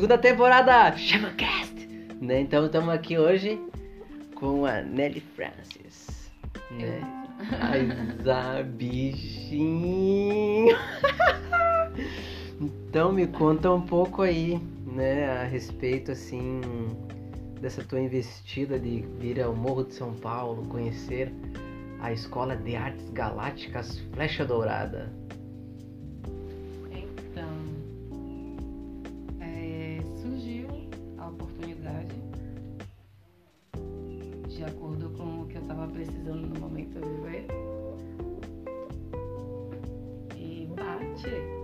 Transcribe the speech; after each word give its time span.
segunda 0.00 0.16
temporada 0.16 0.96
ChamaCast, 0.96 1.86
né? 2.22 2.40
Então 2.40 2.64
estamos 2.64 2.88
aqui 2.88 3.18
hoje 3.18 3.60
com 4.34 4.64
a 4.64 4.80
Nelly 4.80 5.20
Francis, 5.20 6.30
né? 6.70 7.02
Mas 7.60 8.26
a 8.26 8.62
bichinho. 8.62 9.54
então 12.58 13.12
me 13.12 13.26
conta 13.26 13.70
um 13.70 13.82
pouco 13.82 14.22
aí, 14.22 14.58
né, 14.86 15.42
a 15.42 15.44
respeito 15.44 16.12
assim 16.12 16.62
dessa 17.60 17.84
tua 17.84 18.00
investida 18.00 18.78
de 18.78 19.04
vir 19.18 19.38
ao 19.42 19.54
Morro 19.54 19.84
de 19.84 19.92
São 19.92 20.14
Paulo, 20.14 20.66
conhecer 20.68 21.30
a 22.00 22.10
Escola 22.10 22.56
de 22.56 22.74
Artes 22.74 23.10
Galácticas 23.10 23.98
Flecha 24.14 24.46
Dourada. 24.46 25.12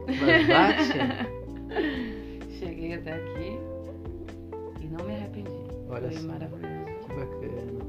Mas 0.06 0.46
bate? 0.46 0.98
Cheguei 2.58 2.94
até 2.94 3.12
aqui 3.14 3.58
e 4.80 4.86
não 4.86 5.04
me 5.04 5.14
arrependi. 5.14 5.50
Olha 5.88 6.08
Foi 6.10 6.18
só. 6.20 6.26
maravilhoso. 6.28 6.64
Que 7.02 7.14
bacana. 7.14 7.86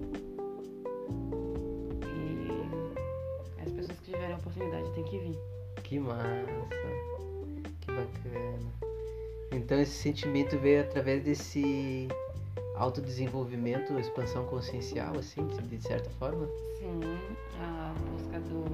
E 2.06 3.62
as 3.62 3.72
pessoas 3.72 4.00
que 4.00 4.12
tiverem 4.12 4.34
a 4.34 4.38
oportunidade 4.38 4.92
têm 4.94 5.04
que 5.04 5.20
vir. 5.20 5.38
Que 5.84 6.00
massa. 6.00 6.68
Que 7.82 7.92
bacana. 7.92 8.72
Então 9.52 9.80
esse 9.80 9.92
sentimento 9.94 10.58
veio 10.58 10.81
através 10.81 11.24
desse 11.24 12.08
autodesenvolvimento, 12.76 13.98
expansão 13.98 14.46
consciencial, 14.46 15.18
assim, 15.18 15.48
de 15.48 15.81
certa 15.81 16.09
forma? 16.12 16.48
Sim, 16.78 17.00
a 17.59 17.94
busca 18.12 18.40
do, 18.42 18.66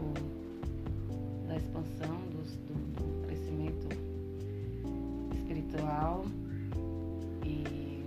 da 1.47 1.55
expansão, 1.55 2.19
espiritual 5.63 6.25
e 7.43 8.03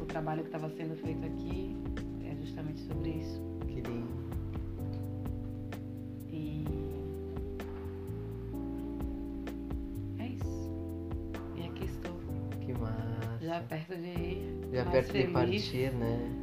o 0.00 0.04
trabalho 0.06 0.40
que 0.42 0.48
estava 0.48 0.68
sendo 0.70 0.96
feito 0.96 1.24
aqui 1.26 1.76
é 2.24 2.34
justamente 2.44 2.80
sobre 2.80 3.10
isso. 3.10 3.40
Que 3.66 3.80
lindo. 3.80 4.22
E 6.30 6.64
é 10.18 10.26
isso. 10.26 10.70
E 11.56 11.62
aqui 11.66 11.84
estou, 11.84 12.14
Que 12.60 12.72
massa. 12.74 13.38
já 13.40 13.60
perto 13.62 13.94
de 13.96 14.08
ir, 14.08 14.68
Já 14.72 14.84
perto 14.86 15.12
de 15.12 15.26
partir, 15.28 15.92
né? 15.94 16.41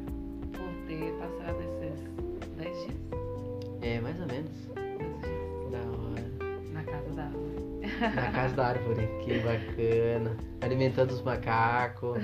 Na 8.15 8.31
casa 8.31 8.55
da 8.55 8.67
árvore, 8.67 9.07
que 9.23 9.39
bacana. 9.39 10.37
Alimentando 10.61 11.11
os 11.11 11.21
macacos. 11.21 12.19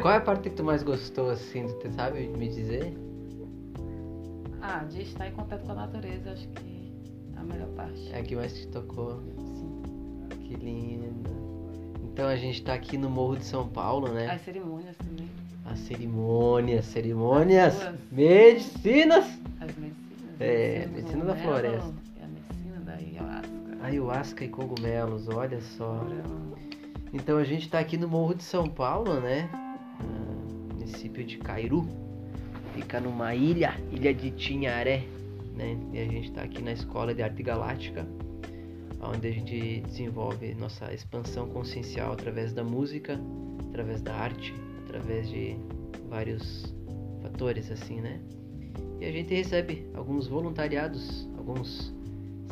Qual 0.00 0.12
é 0.14 0.16
a 0.16 0.20
parte 0.20 0.48
que 0.48 0.56
tu 0.56 0.64
mais 0.64 0.82
gostou, 0.82 1.30
assim, 1.30 1.66
tu 1.80 1.90
sabe 1.92 2.26
me 2.28 2.48
dizer? 2.48 2.96
Ah, 4.60 4.84
de 4.84 5.02
estar 5.02 5.28
em 5.28 5.32
contato 5.32 5.64
com 5.64 5.72
a 5.72 5.74
natureza, 5.76 6.32
acho 6.32 6.48
que 6.48 6.92
é 7.36 7.40
a 7.40 7.42
melhor 7.44 7.68
parte. 7.68 8.10
É 8.12 8.18
a 8.18 8.22
que 8.22 8.34
mais 8.34 8.52
te 8.58 8.66
tocou. 8.68 9.20
Sim. 9.36 9.82
Que 10.40 10.54
lindo. 10.54 11.30
Então 12.12 12.26
a 12.26 12.36
gente 12.36 12.62
tá 12.64 12.74
aqui 12.74 12.96
no 12.96 13.10
Morro 13.10 13.36
de 13.36 13.44
São 13.44 13.68
Paulo, 13.68 14.08
né? 14.12 14.30
As 14.30 14.40
cerimônias 14.42 14.96
também, 14.96 15.28
As 15.66 15.78
cerimônias, 15.80 16.84
cerimônias, 16.86 17.74
As 17.82 17.94
medicinas. 18.10 19.24
as 19.60 19.76
medicinas. 19.76 19.96
É, 20.40 20.86
medicina 20.92 21.24
da 21.26 21.36
floresta. 21.36 21.92
Ayahuasca. 23.86 24.44
E 24.44 24.48
cogumelos, 24.48 25.28
olha 25.28 25.60
só. 25.60 26.06
Então 27.12 27.38
a 27.38 27.44
gente 27.44 27.68
tá 27.68 27.78
aqui 27.78 27.96
no 27.96 28.08
Morro 28.08 28.34
de 28.34 28.42
São 28.42 28.68
Paulo, 28.68 29.20
né? 29.20 29.48
Ah, 29.52 30.74
município 30.74 31.24
de 31.24 31.38
Cairu. 31.38 31.86
Fica 32.74 33.00
numa 33.00 33.34
ilha, 33.34 33.74
ilha 33.90 34.12
de 34.12 34.30
Tinharé, 34.30 35.04
né? 35.54 35.78
E 35.92 35.98
a 35.98 36.04
gente 36.04 36.30
tá 36.32 36.42
aqui 36.42 36.62
na 36.62 36.72
Escola 36.72 37.14
de 37.14 37.22
Arte 37.22 37.42
Galáctica, 37.42 38.06
onde 39.00 39.28
a 39.28 39.30
gente 39.30 39.80
desenvolve 39.80 40.54
nossa 40.54 40.92
expansão 40.92 41.48
consciencial 41.48 42.12
através 42.12 42.52
da 42.52 42.62
música, 42.62 43.18
através 43.70 44.02
da 44.02 44.14
arte, 44.14 44.54
através 44.84 45.28
de 45.30 45.56
vários 46.10 46.74
fatores 47.22 47.70
assim, 47.70 48.00
né? 48.02 48.20
E 49.00 49.06
a 49.06 49.12
gente 49.12 49.32
recebe 49.34 49.88
alguns 49.94 50.26
voluntariados, 50.26 51.26
alguns 51.38 51.95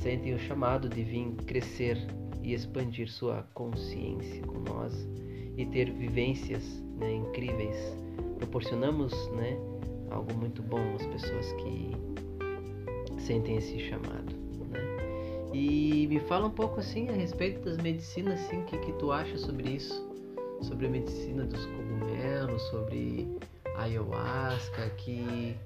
sentem 0.00 0.34
o 0.34 0.38
chamado 0.38 0.88
de 0.88 1.02
vir 1.02 1.32
crescer 1.46 1.98
e 2.42 2.52
expandir 2.52 3.10
sua 3.10 3.42
consciência 3.54 4.42
com 4.42 4.58
nós 4.60 5.08
e 5.56 5.64
ter 5.66 5.90
vivências 5.90 6.62
né, 6.98 7.14
incríveis. 7.14 7.76
Proporcionamos 8.38 9.12
né, 9.32 9.56
algo 10.10 10.34
muito 10.34 10.62
bom 10.62 10.94
às 10.94 11.06
pessoas 11.06 11.52
que 11.52 11.92
sentem 13.18 13.56
esse 13.56 13.78
chamado. 13.80 14.34
Né? 14.70 14.80
E 15.52 16.06
me 16.08 16.20
fala 16.20 16.46
um 16.46 16.50
pouco 16.50 16.80
assim 16.80 17.08
a 17.08 17.12
respeito 17.12 17.64
das 17.64 17.78
medicinas, 17.78 18.40
assim, 18.40 18.60
o 18.60 18.64
que, 18.64 18.78
que 18.78 18.92
tu 18.94 19.10
acha 19.10 19.38
sobre 19.38 19.70
isso? 19.70 20.04
Sobre 20.60 20.86
a 20.86 20.90
medicina 20.90 21.44
dos 21.44 21.64
cogumelos, 21.66 22.62
sobre 22.64 23.28
ayahuasca, 23.76 24.90
que, 24.96 25.56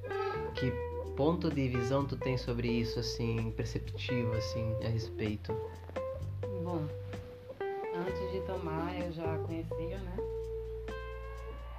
que 0.55 0.73
ponto 1.19 1.51
de 1.51 1.67
visão 1.67 2.05
tu 2.05 2.17
tem 2.17 2.39
sobre 2.39 2.69
isso, 2.69 3.01
assim, 3.01 3.51
perceptivo, 3.57 4.33
assim, 4.35 4.73
a 4.85 4.89
respeito? 4.89 5.53
Bom, 6.63 6.87
antes 7.61 8.31
de 8.31 8.41
tomar 8.47 8.97
eu 9.01 9.11
já 9.11 9.37
conhecia, 9.39 9.99
né? 9.99 10.17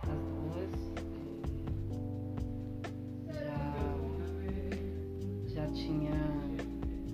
As 0.03 0.19
duas. 0.35 0.69
Já, 3.33 3.75
já 5.47 5.67
tinha 5.71 6.11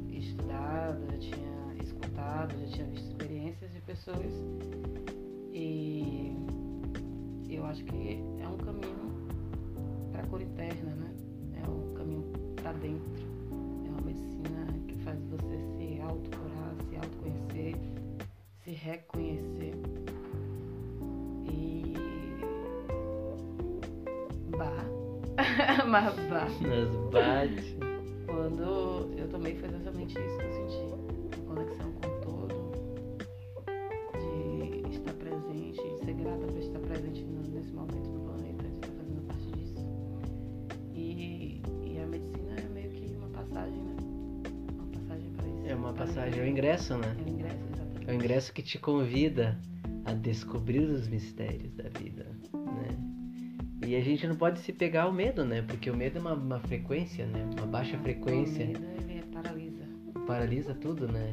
estudado, 0.10 1.06
já 1.12 1.18
tinha 1.20 1.76
escutado, 1.84 2.60
já 2.60 2.68
tinha 2.76 2.88
visto 2.88 3.08
experiências 3.08 3.72
de 3.72 3.82
pessoas. 3.82 4.34
E 5.54 6.36
eu 7.48 7.64
acho 7.68 7.84
que 7.86 8.20
é 8.42 8.48
um 8.48 8.58
caminho 8.58 9.28
para 10.12 10.24
a 10.24 10.26
cura 10.26 10.42
interna, 10.42 10.96
né? 10.96 11.15
Dentro. 12.76 13.24
É 13.86 13.90
uma 13.90 14.02
medicina 14.02 14.68
que 14.88 14.96
faz 15.04 15.20
você 15.30 15.58
se 15.78 16.02
autocurar, 16.02 16.76
se 16.90 16.96
autoconhecer, 16.96 17.76
se 18.64 18.72
reconhecer. 18.72 19.74
E. 21.52 21.94
Bah. 24.58 24.86
Mas 25.88 26.16
bah. 26.30 26.48
Nas 26.62 26.96
bate. 27.12 27.78
Quando 28.26 29.18
eu 29.18 29.28
tomei 29.30 29.56
foi 29.56 29.70
exatamente 29.70 30.18
isso 30.20 30.38
que 30.38 30.46
eu 30.46 30.52
senti. 30.54 31.40
Uma 31.46 31.56
conexão 31.56 31.92
com 31.94 32.05
ingresso, 46.76 46.98
né? 46.98 47.16
É 47.18 47.22
o 47.24 47.30
ingresso, 47.34 47.58
exatamente. 47.74 48.10
É 48.10 48.12
o 48.12 48.16
ingresso 48.16 48.54
que 48.54 48.62
te 48.62 48.78
convida 48.80 49.58
a 50.06 50.14
descobrir 50.14 50.80
os 50.90 51.08
mistérios 51.08 51.74
da 51.74 51.90
vida, 52.00 52.26
né? 52.54 52.98
E 53.88 53.96
a 53.96 54.02
gente 54.02 54.26
não 54.28 54.36
pode 54.36 54.60
se 54.60 54.74
pegar 54.74 55.04
ao 55.04 55.12
medo, 55.14 55.46
né? 55.46 55.62
Porque 55.62 55.90
o 55.90 55.96
medo 55.96 56.18
é 56.18 56.22
uma, 56.22 56.34
uma 56.34 56.60
frequência, 56.60 57.26
né? 57.28 57.48
Uma 57.58 57.68
baixa 57.68 57.98
frequência. 58.00 58.66
O 58.66 58.68
medo, 58.68 58.86
ele 59.10 59.24
paralisa. 59.32 59.84
Paralisa 60.26 60.74
tudo, 60.76 61.08
né? 61.08 61.30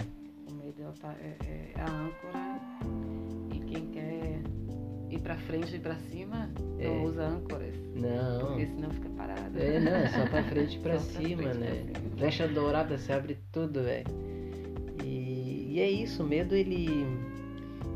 O 0.51 0.55
medo 0.55 0.83
é, 0.83 0.85
a 0.87 0.93
pa- 1.01 1.17
é- 1.21 1.73
é 1.75 1.81
a 1.81 1.91
âncora 1.91 2.61
e 3.55 3.59
quem 3.61 3.87
quer 3.87 4.43
ir 5.11 5.19
pra 5.21 5.37
frente 5.39 5.77
e 5.77 5.79
pra 5.79 5.95
cima 5.97 6.51
É. 6.79 6.89
não 6.89 7.05
usa 7.05 7.23
âncoras. 7.25 7.75
Não. 7.95 8.47
Porque 8.49 8.67
senão 8.67 8.91
fica 8.91 9.09
parado. 9.11 9.59
É, 9.59 9.81
não, 9.81 9.93
é 9.93 10.09
só 10.09 10.27
pra 10.29 10.43
frente 10.45 10.77
e 10.77 10.81
pra 10.83 10.99
Só 10.99 11.13
pra 11.13 11.23
cima, 11.27 11.43
frente 11.43 11.57
e 11.57 11.61
né? 11.61 11.85
pra 11.91 12.01
cima. 12.01 12.17
Flecha 12.19 12.49
dourada, 12.49 12.99
se 12.99 13.13
abre 13.13 13.39
tudo, 13.51 13.83
velho. 13.83 14.07
E, 15.05 15.32
e 15.73 15.81
é 15.81 15.91
isso, 15.91 16.23
o 16.23 16.27
medo 16.27 16.55
ele 16.55 17.07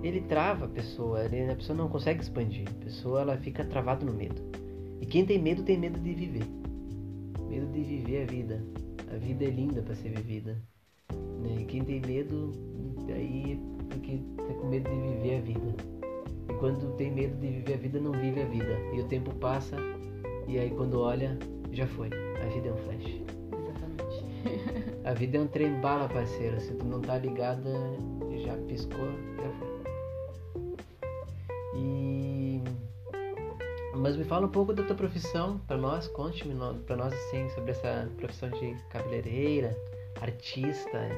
ele 0.02 0.22
trava 0.22 0.64
a 0.64 0.68
pessoa, 0.68 1.22
ele- 1.24 1.50
a 1.50 1.56
pessoa 1.56 1.76
não 1.76 1.88
consegue 1.88 2.22
expandir, 2.22 2.66
a 2.68 2.84
pessoa 2.84 3.20
ela 3.20 3.36
fica 3.36 3.64
travada 3.64 4.04
no 4.04 4.14
medo. 4.14 4.40
E 4.98 5.04
quem 5.04 5.26
tem 5.26 5.38
medo 5.38 5.62
tem 5.62 5.76
medo 5.78 6.00
de 6.00 6.14
viver. 6.14 6.44
Medo 7.50 7.66
de 7.66 7.82
viver 7.82 8.22
a 8.22 8.26
vida. 8.26 8.64
A 9.12 9.16
vida 9.18 9.44
é 9.44 9.50
linda 9.50 9.82
para 9.82 9.94
ser 9.94 10.08
vivida. 10.08 10.56
Né? 11.12 11.58
E 11.60 11.64
quem 11.66 11.84
tem 11.84 12.00
medo, 12.00 12.52
aí 13.14 13.60
porque 13.90 14.20
tá 14.36 14.54
com 14.54 14.68
medo 14.68 14.88
de 14.88 14.96
viver 14.96 15.36
a 15.36 15.40
vida. 15.40 15.74
E 16.48 16.54
quando 16.54 16.96
tem 16.96 17.12
medo 17.12 17.36
de 17.38 17.48
viver 17.48 17.74
a 17.74 17.76
vida, 17.76 18.00
não 18.00 18.12
vive 18.12 18.40
a 18.40 18.46
vida. 18.46 18.78
E 18.94 19.00
o 19.00 19.04
tempo 19.04 19.34
passa 19.34 19.76
e 20.48 20.58
aí 20.58 20.70
quando 20.70 20.98
olha, 21.00 21.38
já 21.72 21.86
foi. 21.86 22.08
A 22.42 22.46
vida 22.48 22.68
é 22.68 22.72
um 22.72 22.76
flash. 22.76 23.25
A 25.04 25.14
vida 25.14 25.38
é 25.38 25.40
um 25.40 25.46
trem 25.46 25.80
bala, 25.80 26.08
parceiro. 26.08 26.60
Se 26.60 26.74
tu 26.74 26.84
não 26.84 27.00
tá 27.00 27.18
ligado, 27.18 27.68
já 28.44 28.56
piscou, 28.68 29.08
já 29.36 29.50
foi. 29.58 29.76
E 31.76 32.62
mas 33.94 34.16
me 34.16 34.24
fala 34.24 34.46
um 34.46 34.50
pouco 34.50 34.72
da 34.72 34.82
tua 34.82 34.94
profissão 34.94 35.58
para 35.66 35.76
nós, 35.76 36.06
conte-me 36.08 36.54
para 36.86 36.96
nós 36.96 37.12
assim 37.12 37.48
sobre 37.50 37.70
essa 37.70 38.08
profissão 38.18 38.50
de 38.50 38.76
cabeleireira, 38.90 39.76
artista 40.20 41.08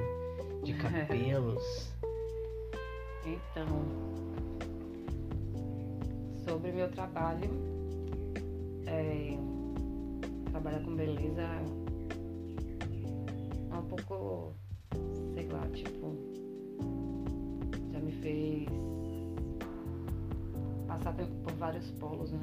de 0.62 0.74
cabelos. 0.78 1.92
Então, 3.26 3.66
sobre 6.46 6.72
meu 6.72 6.88
trabalho, 6.90 7.50
é, 8.86 9.36
trabalhar 10.50 10.80
com 10.80 10.94
beleza 10.94 11.42
um 13.78 13.86
pouco, 13.86 14.52
sei 15.34 15.48
lá, 15.48 15.66
tipo, 15.72 16.16
já 17.92 18.00
me 18.00 18.12
fez 18.12 18.68
passar 20.86 21.12
por 21.14 21.52
vários 21.54 21.90
polos, 21.92 22.32
né? 22.32 22.40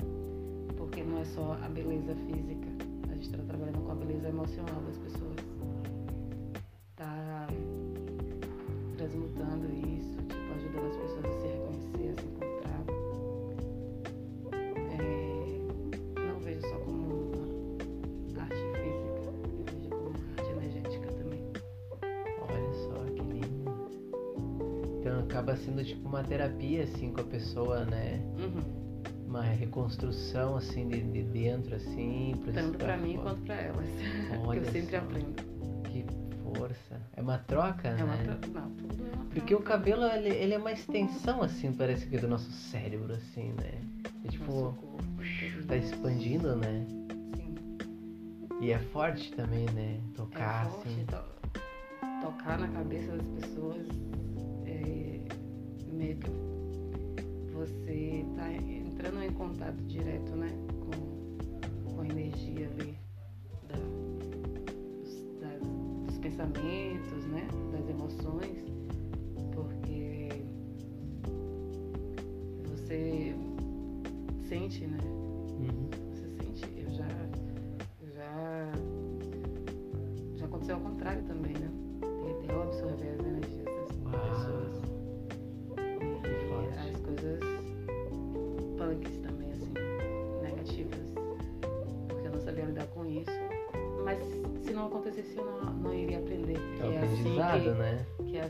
Porque 0.77 1.03
não 1.03 1.19
é 1.19 1.25
só 1.25 1.57
a 1.63 1.69
beleza 1.69 2.15
física, 2.15 2.67
a 3.09 3.13
gente 3.13 3.25
está 3.25 3.37
trabalhando 3.43 3.83
com 3.85 3.91
a 3.91 3.95
beleza 3.95 4.29
emocional 4.29 4.81
das 4.81 4.97
pessoas. 4.97 5.35
Tá 6.95 7.47
transmutando 8.97 9.67
isso, 9.73 10.14
acaba 25.45 25.57
sendo 25.57 25.83
tipo 25.83 26.07
uma 26.07 26.23
terapia 26.23 26.83
assim 26.83 27.11
com 27.11 27.21
a 27.21 27.23
pessoa, 27.23 27.85
né? 27.85 28.19
Uhum. 28.39 28.85
Uma 29.27 29.43
reconstrução 29.43 30.55
assim 30.57 30.87
de, 30.87 31.01
de 31.01 31.23
dentro 31.23 31.75
assim, 31.75 32.33
pra 32.43 32.53
Tanto 32.53 32.77
pra 32.77 32.97
mim 32.97 33.15
fora. 33.15 33.29
quanto 33.29 33.41
pra 33.43 33.55
elas. 33.55 33.85
que 34.31 34.37
Olha 34.47 34.57
eu 34.59 34.65
sempre 34.65 34.91
só. 34.91 34.97
aprendo. 34.97 35.35
Que 35.83 36.05
força. 36.57 37.01
É 37.15 37.21
uma 37.21 37.37
troca, 37.37 37.89
É 37.89 38.03
uma 38.03 38.15
né? 38.15 38.23
troca. 38.23 38.47
Não, 38.59 38.71
tudo 38.71 39.03
é 39.03 39.15
uma 39.15 39.25
Porque 39.25 39.53
o 39.53 39.57
troca. 39.59 39.73
cabelo, 39.77 40.03
ele, 40.05 40.29
ele 40.29 40.53
é 40.53 40.57
uma 40.57 40.71
extensão, 40.71 41.41
assim, 41.43 41.71
parece 41.73 42.07
que 42.07 42.17
do 42.17 42.27
nosso 42.27 42.49
cérebro, 42.51 43.13
assim, 43.13 43.49
né? 43.61 43.81
É 44.23 44.27
tipo, 44.29 44.45
corpo, 44.51 44.97
tá 45.67 45.75
expandindo, 45.77 46.55
né? 46.55 46.85
Sim. 47.35 47.55
E 48.61 48.71
é 48.71 48.79
forte 48.79 49.31
também, 49.33 49.65
né? 49.75 49.99
Tocar, 50.15 50.65
é 50.65 50.69
forte, 50.69 50.87
assim. 50.87 51.05
to- 51.05 51.35
tocar 52.21 52.57
na 52.57 52.67
cabeça 52.69 53.11
das 53.11 53.27
pessoas 53.27 53.85
que 56.13 57.51
você 57.53 58.25
tá 58.35 58.51
entrando 58.53 59.21
em 59.23 59.31
contato 59.33 59.81
direto, 59.87 60.35
né, 60.35 60.51
com, 60.79 61.91
com 61.93 62.01
a 62.01 62.05
energia 62.07 62.67
ali 62.69 62.95
da, 63.67 63.75
dos, 65.01 65.39
das- 65.39 66.05
dos 66.05 66.17
pensamentos, 66.19 67.25
né, 67.27 67.47
das 67.71 67.89
emoções, 67.89 68.63
porque 69.53 70.29
você 72.69 73.33
sente, 74.47 74.85
né, 74.85 74.97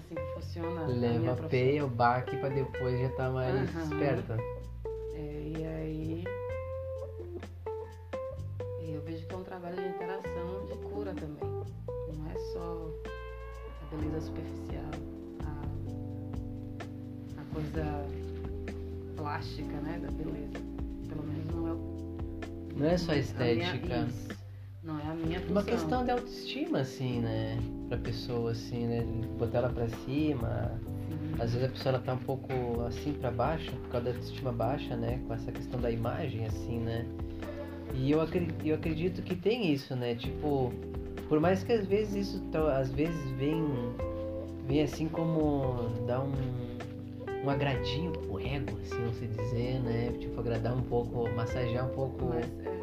assim 0.06 0.16
que 0.16 0.34
funciona 0.34 0.86
Leva 0.88 1.31
a 1.34 1.48
peia, 1.48 1.86
o 1.86 1.90
baque 1.90 2.38
pra 2.38 2.50
depois 2.50 3.00
já 3.00 3.10
tá 3.10 3.30
mais 3.30 3.56
Aham. 3.75 3.84
esperta. 3.84 4.38
É, 5.13 5.54
e 5.57 5.66
aí 5.66 6.24
eu 8.88 9.02
vejo 9.02 9.25
que 9.25 9.34
é 9.34 9.38
um 9.38 9.44
trabalho 9.44 9.75
de 9.75 9.88
interação, 9.88 10.66
de 10.68 10.78
cura 10.90 11.13
também. 11.13 11.44
Não 12.13 12.31
é 12.31 12.38
só 12.54 12.90
a 13.81 13.96
beleza 13.96 14.22
superficial, 14.22 14.92
a, 15.44 17.42
a 17.42 17.46
coisa 17.54 18.06
plástica, 19.16 19.78
né, 19.81 20.00
da 20.00 20.12
beleza. 20.12 20.60
Pelo 21.10 21.24
menos 21.24 21.46
não 21.48 21.68
é 21.68 21.72
o. 21.72 22.78
Não 22.78 22.86
é 22.88 22.98
só 22.98 23.12
a 23.13 23.18
estética. 23.18 24.08
Minha. 25.25 25.39
Não 25.39 25.48
função. 25.48 25.54
Uma 25.54 25.63
questão 25.63 26.06
de 26.06 26.12
autoestima, 26.12 26.80
assim, 26.80 27.19
né? 27.19 27.57
Pra 27.89 27.98
pessoa, 27.98 28.51
assim, 28.51 28.86
né? 28.88 29.06
Botar 29.38 29.60
ela 29.60 29.69
pra 29.69 29.88
cima. 29.89 30.72
Sim. 31.10 31.36
Às 31.39 31.54
vezes 31.54 31.68
a 31.68 31.72
pessoa 31.72 31.95
ela 31.95 32.04
tá 32.04 32.13
um 32.13 32.18
pouco 32.18 32.54
assim 32.88 33.13
pra 33.13 33.31
baixo, 33.31 33.72
por 33.72 33.89
causa 33.89 34.06
da 34.06 34.12
autoestima 34.12 34.51
baixa, 34.51 34.95
né? 34.95 35.19
Com 35.27 35.33
essa 35.33 35.51
questão 35.51 35.80
da 35.80 35.92
imagem, 35.92 36.45
assim, 36.45 36.80
né? 36.80 37.06
E 37.94 38.12
eu 38.12 38.22
acredito, 38.22 38.66
eu 38.66 38.75
acredito 38.75 39.22
que 39.22 39.36
tem 39.36 39.72
isso, 39.72 39.95
né? 39.95 40.16
Tipo, 40.16 40.74
por 41.27 41.39
mais 41.39 41.63
que 41.63 41.72
às 41.72 41.86
vezes 41.86 42.27
isso 42.27 42.44
às 42.74 42.92
vezes 42.92 43.31
vem, 43.31 43.63
vem 44.68 44.81
assim 44.81 45.07
como 45.07 45.89
dar 46.06 46.22
um, 46.22 46.33
um 47.45 47.50
agradinho 47.50 48.12
pro 48.12 48.39
ego, 48.39 48.77
assim, 48.81 49.13
se 49.13 49.27
dizer, 49.27 49.80
né? 49.81 50.13
Tipo, 50.19 50.39
agradar 50.39 50.75
um 50.75 50.81
pouco, 50.81 51.30
massagear 51.36 51.86
um 51.86 51.94
pouco 51.94 52.25
Mas, 52.25 52.45
é, 52.66 52.75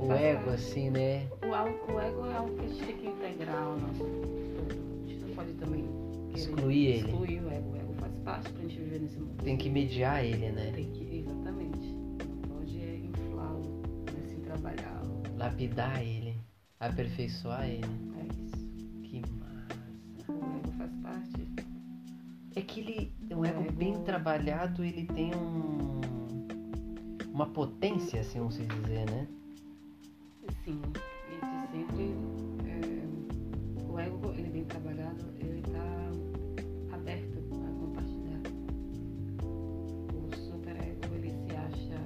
o 0.00 0.12
ego, 0.12 0.50
assim, 0.50 0.90
né? 0.90 1.26
O, 1.42 1.92
o 1.92 2.00
ego 2.00 2.26
é 2.26 2.34
algo 2.34 2.54
que 2.56 2.64
a 2.64 2.68
gente 2.68 2.84
tem 2.86 2.96
que 2.96 3.06
integrar 3.08 3.62
ao 3.62 3.76
nosso. 3.78 4.04
A 4.04 5.08
gente 5.08 5.24
não 5.24 5.34
pode 5.34 5.52
também 5.54 5.84
querer 6.28 6.38
Excluir 6.38 6.86
ele. 6.86 7.08
excluir 7.10 7.40
o 7.42 7.50
ego. 7.50 7.70
O 7.72 7.76
ego 7.76 7.92
faz 7.94 8.12
parte 8.24 8.52
pra 8.52 8.62
gente 8.62 8.78
viver 8.78 9.00
nesse 9.00 9.18
mundo. 9.18 9.42
Tem 9.42 9.56
que 9.56 9.68
mediar 9.70 10.24
ele, 10.24 10.50
né? 10.50 10.72
Tem 10.74 10.90
que, 10.90 11.18
exatamente. 11.18 11.78
Não 11.80 12.56
pode 12.56 12.80
é, 12.80 12.96
inflá-lo, 12.98 13.82
né, 14.12 14.20
assim, 14.24 14.40
trabalhá-lo. 14.40 15.22
Lapidar 15.36 16.02
ele, 16.02 16.36
aperfeiçoar 16.78 17.68
ele. 17.68 17.84
É 18.18 18.42
isso. 18.44 18.66
Que 19.02 19.22
massa. 19.38 20.32
O 20.32 20.56
ego 20.58 20.72
faz 20.78 20.90
parte. 21.02 21.48
É 22.56 22.60
que 22.62 22.80
ele, 22.80 23.12
um 23.34 23.44
ego 23.44 23.62
Ego- 23.62 23.72
bem 23.72 23.94
trabalhado, 24.02 24.82
ele 24.84 25.04
tem 25.06 25.34
um 25.34 26.00
uma 27.32 27.46
potência, 27.46 28.20
assim, 28.20 28.38
vamos 28.38 28.56
dizer, 28.58 29.08
né? 29.10 29.26
Sim. 30.70 30.80
E 31.28 31.34
de 31.34 31.84
sempre. 31.86 32.14
é, 32.70 33.82
o 33.90 33.98
ego, 33.98 34.32
ele 34.36 34.50
bem 34.50 34.64
trabalhado, 34.66 35.24
ele 35.40 35.62
tá 35.62 36.12
aberto 36.94 37.38
a 37.38 37.72
compartilhar. 37.80 38.40
O 40.14 40.36
super 40.36 40.76
ego, 40.76 41.12
ele 41.16 41.32
se 41.32 41.56
acha. 41.56 42.00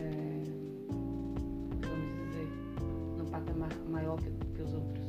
é, 0.00 0.42
vamos 1.80 2.10
dizer, 2.26 2.48
num 3.16 3.26
patamar 3.30 3.72
maior 3.88 4.16
que, 4.16 4.28
que 4.56 4.62
os 4.62 4.74
outros. 4.74 5.06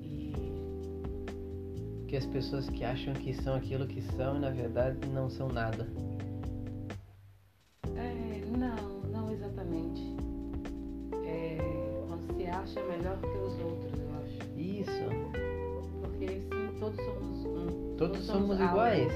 E 0.00 0.32
Que 2.08 2.16
as 2.16 2.24
pessoas 2.24 2.70
que 2.70 2.82
acham 2.82 3.12
que 3.12 3.34
são 3.34 3.56
aquilo 3.56 3.86
que 3.86 4.00
são 4.00 4.38
na 4.40 4.48
verdade 4.48 5.06
não 5.10 5.28
são 5.28 5.48
nada. 5.48 5.86
Todos 18.00 18.24
somos 18.24 18.58
iguais. 18.58 19.12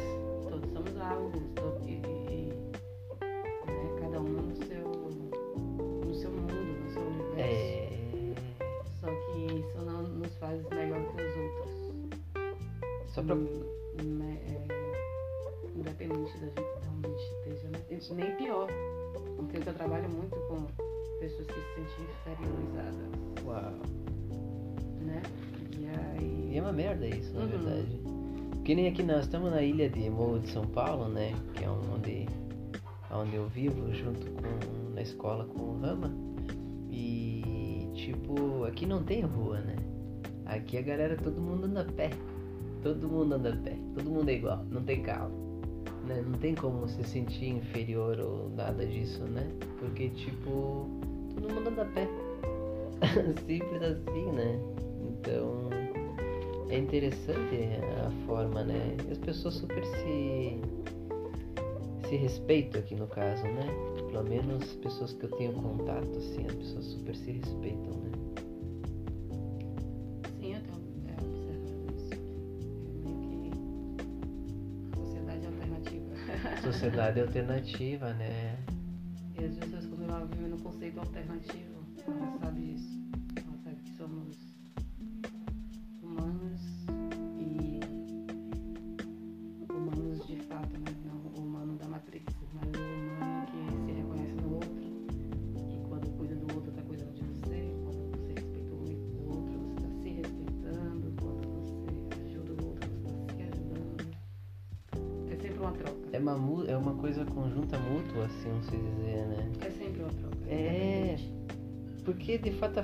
Que 28.94 29.02
nós 29.02 29.24
estamos 29.24 29.50
na 29.50 29.60
ilha 29.60 29.90
de 29.90 30.08
Morro 30.08 30.38
de 30.38 30.50
São 30.50 30.64
Paulo, 30.64 31.08
né? 31.08 31.34
Que 31.54 31.64
é 31.64 31.68
onde, 31.68 32.28
onde 33.10 33.34
eu 33.34 33.48
vivo, 33.48 33.92
junto 33.92 34.30
com 34.30 34.94
na 34.94 35.02
escola 35.02 35.44
com 35.46 35.60
o 35.60 35.80
Rama. 35.80 36.14
E 36.92 37.88
tipo, 37.92 38.62
aqui 38.62 38.86
não 38.86 39.02
tem 39.02 39.22
rua, 39.22 39.58
né? 39.58 39.74
Aqui 40.46 40.78
a 40.78 40.82
galera, 40.82 41.16
todo 41.16 41.40
mundo 41.42 41.64
anda 41.64 41.80
a 41.80 41.84
pé. 41.84 42.10
Todo 42.84 43.08
mundo 43.08 43.34
anda 43.34 43.52
a 43.52 43.56
pé. 43.56 43.76
Todo 43.96 44.08
mundo 44.08 44.28
é 44.28 44.34
igual, 44.34 44.64
não 44.70 44.84
tem 44.84 45.02
carro. 45.02 45.32
Né? 46.06 46.22
Não 46.24 46.38
tem 46.38 46.54
como 46.54 46.86
se 46.86 47.02
sentir 47.02 47.48
inferior 47.48 48.20
ou 48.20 48.48
nada 48.50 48.86
disso, 48.86 49.24
né? 49.24 49.50
Porque 49.80 50.10
tipo, 50.10 50.88
todo 51.34 51.52
mundo 51.52 51.68
anda 51.68 51.82
a 51.82 51.86
pé. 51.86 52.08
Simples 53.44 53.82
assim, 53.82 54.30
né? 54.30 54.56
Então 55.02 55.63
é 56.68 56.78
interessante 56.78 57.56
a 58.06 58.26
forma, 58.26 58.64
né? 58.64 58.96
As 59.10 59.18
pessoas 59.18 59.54
super 59.54 59.84
se 59.84 60.60
se 62.08 62.16
respeitam 62.16 62.80
aqui 62.80 62.94
no 62.94 63.06
caso, 63.06 63.42
né? 63.44 63.66
Pelo 64.10 64.22
menos 64.24 64.62
as 64.62 64.74
pessoas 64.74 65.12
que 65.14 65.24
eu 65.24 65.30
tenho 65.30 65.52
contato, 65.54 66.18
assim, 66.18 66.46
as 66.46 66.54
pessoas 66.54 66.84
super 66.84 67.16
se 67.16 67.32
respeitam, 67.32 67.92
né? 67.92 68.10
Sim, 70.38 70.54
eu 70.54 70.60
tenho 70.60 70.76
é, 71.08 71.14
observado 71.24 71.94
isso. 71.96 72.14
É 73.04 73.08
meio 73.08 73.50
que 73.50 74.96
sociedade 74.96 75.46
alternativa. 75.46 76.62
Sociedade 76.62 77.20
alternativa, 77.20 78.12
né? 78.14 78.58
E 79.36 79.44
as 79.44 79.56
pessoas 79.56 79.84
quando 79.86 80.04
ela 80.04 80.24
vive 80.26 80.48
no 80.48 80.58
conceito 80.58 81.00
alternativo, 81.00 81.63
coisa 107.04 107.22
conjunta 107.26 107.78
mútua, 107.78 108.24
assim, 108.24 108.48
vamos 108.48 108.64
se 108.64 108.76
dizer, 108.78 109.26
né? 109.26 109.52
É 109.60 109.70
sempre 109.72 110.00
uma 110.00 110.08
troca. 110.08 110.36
É. 110.48 111.16
Porque 112.02 112.38
de 112.38 112.50
fato, 112.52 112.80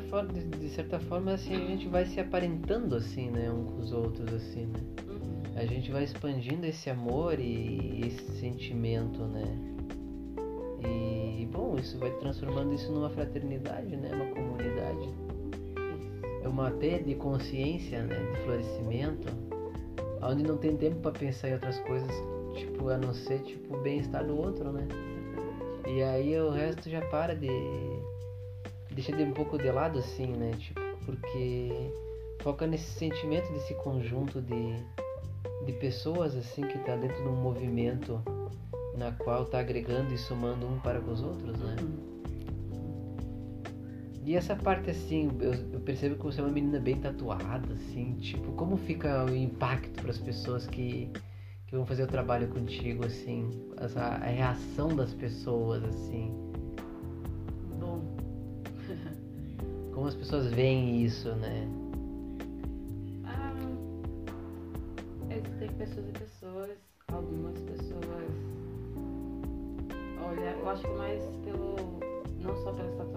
de, 0.58 0.68
certa 0.68 1.00
forma, 1.00 1.32
assim, 1.32 1.54
a 1.54 1.66
gente 1.66 1.88
vai 1.88 2.04
se 2.04 2.20
aparentando 2.20 2.96
assim, 2.96 3.30
né, 3.30 3.50
um 3.50 3.64
com 3.64 3.78
os 3.78 3.92
outros, 3.92 4.30
assim, 4.30 4.66
né? 4.66 4.80
Uhum. 5.08 5.58
A 5.58 5.64
gente 5.64 5.90
vai 5.90 6.04
expandindo 6.04 6.66
esse 6.66 6.90
amor 6.90 7.40
e 7.40 8.02
esse 8.04 8.38
sentimento, 8.38 9.22
né? 9.24 9.44
E 10.84 11.46
bom, 11.46 11.76
isso 11.78 11.98
vai 11.98 12.10
transformando 12.18 12.74
isso 12.74 12.92
numa 12.92 13.08
fraternidade, 13.08 13.96
né? 13.96 14.10
Uma 14.12 14.26
comunidade. 14.34 15.08
É 16.42 16.46
uma 16.48 16.70
teia 16.72 17.02
de 17.02 17.14
consciência, 17.14 18.02
né? 18.02 18.16
De 18.16 18.38
florescimento, 18.42 19.28
onde 20.22 20.42
não 20.42 20.58
tem 20.58 20.76
tempo 20.76 21.00
para 21.00 21.12
pensar 21.12 21.48
em 21.48 21.54
outras 21.54 21.78
coisas, 21.80 22.39
tipo, 22.54 22.88
a 22.88 22.98
não 22.98 23.12
ser 23.14 23.40
tipo 23.40 23.76
o 23.76 23.80
bem-estar 23.80 24.24
do 24.24 24.36
outro, 24.36 24.72
né? 24.72 24.86
E 25.86 26.02
aí 26.02 26.38
o 26.38 26.50
resto 26.50 26.88
já 26.88 27.00
para 27.02 27.34
de. 27.34 27.48
deixa 28.92 29.12
de 29.12 29.22
um 29.22 29.32
pouco 29.32 29.58
de 29.58 29.70
lado, 29.70 29.98
assim, 29.98 30.28
né? 30.28 30.52
Tipo, 30.58 30.80
porque 31.04 31.92
foca 32.42 32.66
nesse 32.66 32.90
sentimento 32.90 33.52
desse 33.52 33.74
conjunto 33.74 34.40
de, 34.40 34.74
de 35.66 35.72
pessoas, 35.74 36.36
assim, 36.36 36.62
que 36.62 36.78
tá 36.80 36.96
dentro 36.96 37.22
de 37.22 37.28
um 37.28 37.36
movimento 37.36 38.22
na 38.96 39.12
qual 39.12 39.46
tá 39.46 39.60
agregando 39.60 40.12
e 40.12 40.18
somando 40.18 40.66
um 40.66 40.78
para 40.80 41.00
com 41.00 41.10
os 41.10 41.22
outros, 41.22 41.58
né? 41.58 41.76
E 44.24 44.36
essa 44.36 44.54
parte, 44.54 44.90
assim, 44.90 45.30
eu, 45.40 45.54
eu 45.72 45.80
percebo 45.80 46.14
que 46.14 46.22
você 46.22 46.40
é 46.40 46.44
uma 46.44 46.52
menina 46.52 46.78
bem 46.78 46.96
tatuada, 46.96 47.72
assim, 47.74 48.14
tipo, 48.20 48.52
como 48.52 48.76
fica 48.76 49.24
o 49.24 49.34
impacto 49.34 50.02
para 50.02 50.10
as 50.10 50.18
pessoas 50.18 50.66
que, 50.66 51.10
que 51.70 51.76
vão 51.76 51.86
fazer 51.86 52.02
o 52.02 52.06
trabalho 52.08 52.48
contigo, 52.48 53.06
assim, 53.06 53.48
essa, 53.76 54.00
a 54.00 54.26
reação 54.26 54.88
das 54.88 55.14
pessoas, 55.14 55.84
assim, 55.84 56.34
Bom, 57.78 58.02
como 59.94 60.08
as 60.08 60.16
pessoas 60.16 60.52
veem 60.52 61.04
isso, 61.04 61.32
né? 61.36 61.68
ah, 63.24 63.54
existem 65.30 65.68
pessoas 65.78 66.08
e 66.08 66.12
pessoas, 66.12 66.78
algumas 67.06 67.56
pessoas. 67.60 68.30
Olha, 70.26 70.56
eu 70.60 70.68
acho 70.68 70.82
que 70.82 70.94
mais 70.94 71.22
pelo. 71.44 71.76
não 72.42 72.56
só 72.64 72.72
pelas 72.72 72.96
tatuagens, 72.96 73.09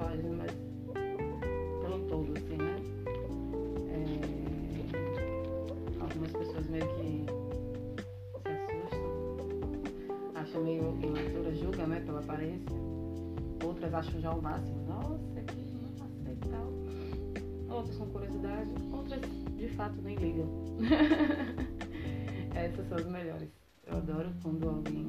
Outras 13.84 13.94
acham 14.08 14.22
já 14.22 14.32
o 14.32 14.42
máximo, 14.42 14.86
nossa, 14.88 15.42
que 15.42 15.62
massa 16.00 16.32
e 16.32 16.36
tal. 16.50 17.76
Outras 17.76 17.98
com 17.98 18.06
curiosidade, 18.06 18.70
outras 18.94 19.20
de 19.58 19.68
fato 19.76 20.02
nem 20.02 20.16
ligam. 20.16 20.48
Essas 22.56 22.88
são 22.88 22.98
as 22.98 23.06
melhores. 23.08 23.50
Eu 23.86 23.98
adoro 23.98 24.30
quando 24.42 24.70
alguém 24.70 25.06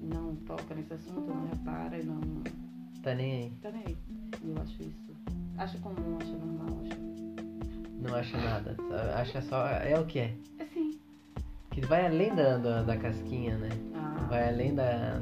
não 0.00 0.34
toca 0.46 0.74
nesse 0.74 0.94
assunto, 0.94 1.20
não 1.28 1.46
repara 1.48 1.98
e 1.98 2.04
não 2.06 2.18
Tá 3.02 3.14
nem 3.14 3.32
aí. 3.42 3.52
tá 3.60 3.70
nem 3.70 3.82
aí. 3.86 3.96
Eu 4.42 4.62
acho 4.62 4.82
isso. 4.82 5.12
Acho 5.58 5.78
comum, 5.80 6.16
acho 6.22 6.32
normal, 6.32 6.78
acho. 6.86 6.98
Não 8.00 8.14
acha 8.14 8.38
nada. 8.38 8.76
Acha 9.14 9.42
só. 9.42 9.66
É 9.68 9.98
o 10.00 10.06
que 10.06 10.20
é. 10.20 10.34
É 10.58 10.64
sim. 10.64 10.98
Que 11.70 11.82
vai 11.82 12.06
além 12.06 12.34
da, 12.34 12.56
da, 12.56 12.82
da 12.82 12.96
casquinha, 12.96 13.58
né? 13.58 13.68
Ah, 13.94 14.26
Vai 14.30 14.48
além 14.48 14.74
da, 14.74 15.20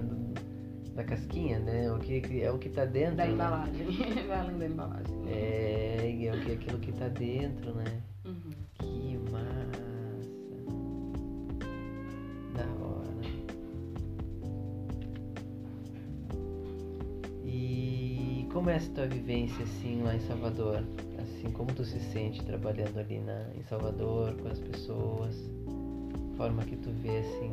da 0.97 1.05
casquinha, 1.05 1.59
né? 1.59 1.93
O 1.93 1.99
que, 1.99 2.43
é 2.43 2.51
o 2.51 2.59
que 2.59 2.71
tá 2.71 2.85
dentro. 2.85 3.17
da 3.17 3.27
né? 3.27 3.33
embalagem. 3.33 3.87
Vai 4.27 4.39
além 4.41 4.59
da 4.59 4.67
embalagem. 4.67 5.15
É, 5.29 6.27
é 6.27 6.33
o 6.35 6.41
que- 6.41 6.53
aquilo 6.53 6.79
que 6.79 6.93
tá 6.93 7.09
dentro, 7.09 7.75
né? 7.75 8.03
Uhum. 8.25 8.51
Que 8.75 9.19
massa. 9.31 9.87
Da 12.55 12.65
hora. 12.83 13.07
E 17.45 18.49
como 18.53 18.71
é 18.71 18.77
essa 18.77 18.91
tua 18.93 19.07
vivência 19.07 19.63
assim 19.65 20.03
lá 20.03 20.15
em 20.17 20.21
Salvador? 20.21 20.83
Assim, 21.19 21.51
como 21.53 21.71
tu 21.73 21.85
se 21.85 22.01
sente 22.01 22.43
trabalhando 22.45 22.99
ali 22.99 23.21
na, 23.21 23.47
em 23.55 23.63
Salvador 23.65 24.35
com 24.37 24.49
as 24.49 24.59
pessoas? 24.59 25.35
Forma 26.37 26.63
que 26.65 26.77
tu 26.77 26.91
vê 27.03 27.19
assim. 27.19 27.53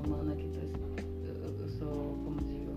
Humana 0.00 0.34
que 0.34 0.48
tô, 0.48 0.60
eu, 1.26 1.60
eu 1.60 1.68
sou, 1.68 1.88
como 2.24 2.36
digo, 2.40 2.72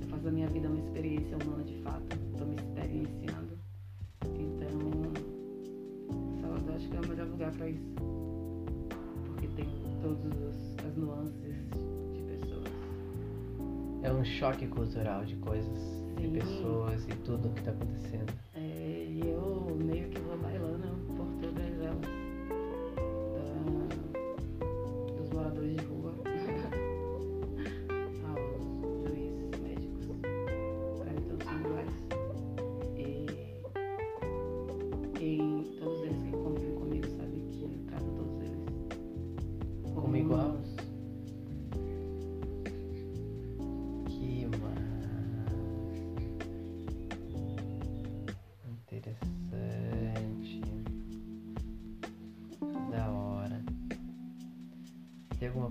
eu 0.00 0.08
faço 0.08 0.22
da 0.24 0.30
minha 0.30 0.48
vida 0.48 0.68
uma 0.68 0.78
experiência 0.78 1.36
humana 1.38 1.64
de 1.64 1.76
fato. 1.82 2.04
Estou 2.32 2.46
me 2.46 2.56
experienciando. 2.56 3.58
Então, 4.38 4.80
Salvador 6.40 6.74
acho 6.74 6.88
que 6.88 6.96
é 6.96 7.00
o 7.00 7.08
melhor 7.08 7.26
lugar 7.28 7.52
pra 7.52 7.68
isso. 7.68 7.94
Porque 9.26 9.48
tem 9.48 9.66
todas 10.02 10.76
as 10.86 10.96
nuances 10.96 11.56
de 12.14 12.22
pessoas. 12.22 12.68
É 14.02 14.12
um 14.12 14.24
choque 14.24 14.66
cultural 14.66 15.24
de 15.24 15.36
coisas, 15.36 15.78
de 16.16 16.22
Sim. 16.26 16.32
pessoas 16.32 17.04
e 17.04 17.14
tudo 17.24 17.48
que 17.54 17.62
tá 17.62 17.70
acontecendo. 17.70 18.47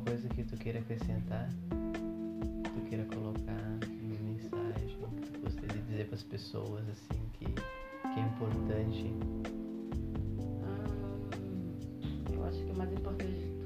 Coisa 0.08 0.30
que 0.30 0.42
tu 0.42 0.56
queira 0.56 0.80
acrescentar? 0.80 1.50
Que 2.64 2.70
tu 2.70 2.82
queira 2.88 3.04
colocar 3.14 3.62
uma 4.02 4.20
mensagem 4.32 4.98
que 5.22 5.32
tu 5.32 5.40
gostaria 5.42 5.82
de 5.82 5.82
dizer 5.82 6.06
para 6.06 6.16
as 6.16 6.24
pessoas 6.24 6.88
assim 6.88 7.20
que, 7.34 7.44
que 7.46 8.20
é 8.20 8.22
importante? 8.22 9.14
Hum, 10.64 11.74
eu 12.34 12.46
acho 12.46 12.64
que 12.64 12.72
o 12.72 12.78
mais 12.78 12.90
importante 12.94 13.57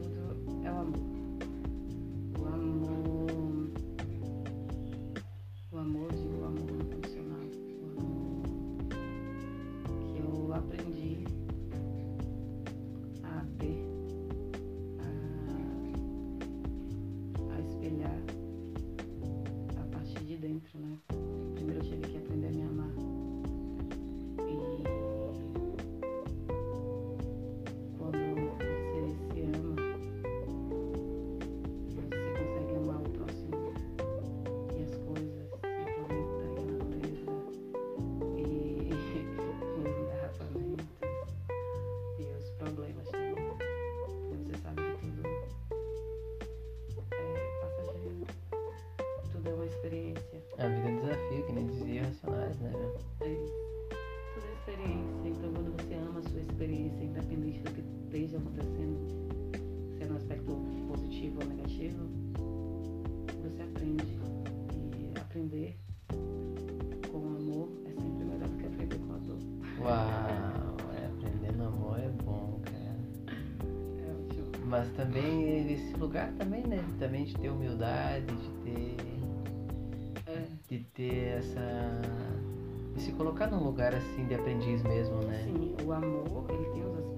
Uau, 69.83 70.77
é, 70.95 71.05
aprender 71.07 71.51
no 71.57 71.67
amor 71.67 71.99
é 71.99 72.09
bom, 72.23 72.59
cara. 72.63 73.35
É. 73.99 74.65
Mas 74.65 74.87
também 74.91 75.73
esse 75.73 75.93
lugar 75.95 76.31
também, 76.33 76.65
né? 76.67 76.83
Também 76.99 77.25
de 77.25 77.35
ter 77.35 77.49
humildade, 77.49 78.27
de 78.27 78.49
ter. 78.63 78.95
É, 80.27 80.45
de 80.69 80.79
ter 80.93 81.37
essa. 81.39 82.01
de 82.95 83.01
se 83.01 83.11
colocar 83.13 83.47
num 83.47 83.63
lugar 83.63 83.95
assim 83.95 84.25
de 84.27 84.35
aprendiz 84.35 84.83
mesmo, 84.83 85.15
né? 85.23 85.41
sim, 85.43 85.75
o 85.83 85.91
amor, 85.91 86.45
ele 86.49 86.69
tem 86.71 86.85
os 86.85 87.10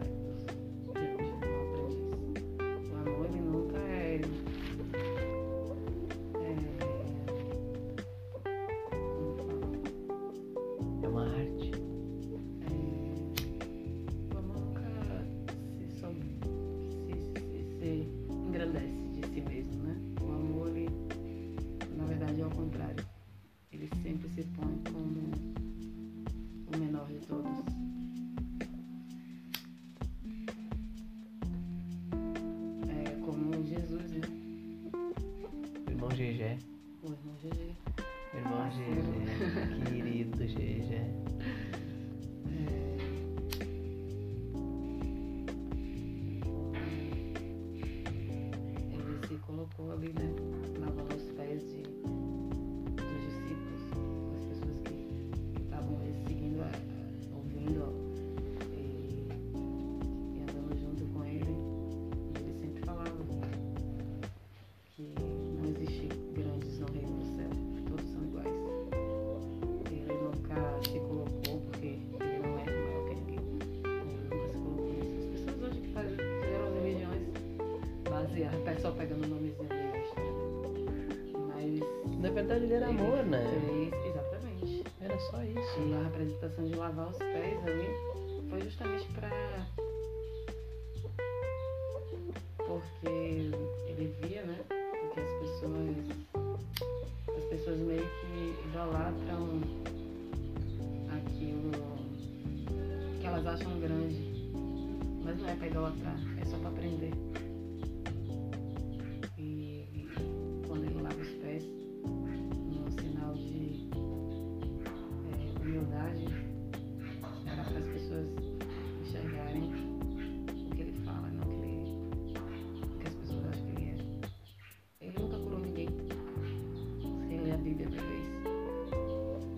sempre 24.13 24.30
se 24.30 24.43
põe 24.49 24.78
como 24.91 25.32
o 26.67 26.78
menor 26.78 27.08
de 27.08 27.19
todos. 27.26 27.52
É 32.89 33.15
como 33.26 33.65
Jesus, 33.65 34.12
né? 34.12 34.21
Irmão 35.89 36.10
GG. 36.10 36.60
O 37.02 37.12
irmão 37.12 37.36
GG. 37.41 37.76
Irmão 38.36 38.69
GG. 38.69 39.89
Querido 39.89 40.45
GG. 40.45 40.92
Verdade 82.34 82.65
ele 82.65 82.74
era 82.74 82.89
ele 82.89 83.00
amor, 83.00 83.24
né? 83.26 83.43
exatamente. 84.06 84.84
Era 85.00 85.19
só 85.19 85.43
isso. 85.43 85.80
E 85.80 85.93
a 85.93 86.04
representação 86.04 86.65
de 86.65 86.76
lavar 86.76 87.10
os 87.10 87.17
pés 87.17 87.60
ali 87.65 88.50
foi 88.50 88.62
justamente 88.62 89.06
pra. 89.13 89.30